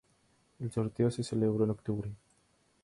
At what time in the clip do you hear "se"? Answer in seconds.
1.11-1.21